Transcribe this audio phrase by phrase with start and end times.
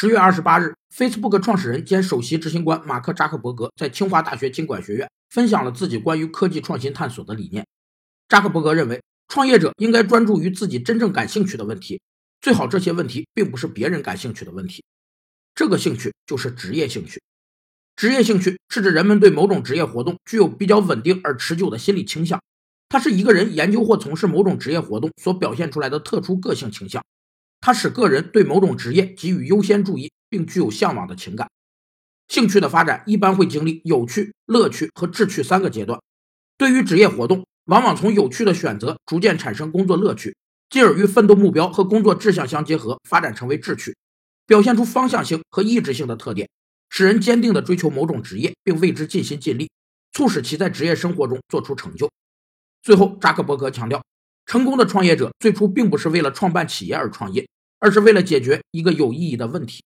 [0.00, 7.66] 十月二十八日，Facebook 创始人兼首席执行官马克扎克伯格在清华大学经管学院分享了自己关于科技创新探索的理念。
[8.26, 12.00] 扎克伯格认为，创业者应该专注于自己真正感兴趣的问题，
[12.40, 14.82] 最好这些问题并不是别人感兴趣的问题。
[15.54, 17.20] 这个兴趣就是职业兴趣。
[17.94, 22.40] 职业兴趣是指人们对某种职业活动具有比较稳定而持久的心理倾向，
[22.88, 27.04] 它是一个人研究或从事某种职业活动所表现出来的特殊个性倾向。
[27.60, 31.48] 它使个人对某种职业给予优先注意，并具有向往的情感。
[32.28, 36.00] 兴趣的发展一般会经历有趣、乐趣和志趣三个阶段。
[36.56, 40.34] 对于职业活动，往往从有趣的选择逐渐产生工作乐趣，
[40.68, 43.96] 进而与奋斗目标和工作志向相结合，发展成为志趣，
[44.46, 46.48] 表现出方向性和意志性的特点，
[46.88, 49.70] 使人坚定地追求某种职业，并为之尽心尽力，
[50.12, 52.10] 促使其在职业生活中做出成就。
[52.82, 54.02] 最后，扎克伯格强调。
[54.50, 59.84] 成功的创业者最初并不是为了创办企业而创业，而是为了解决一个有意义的问题。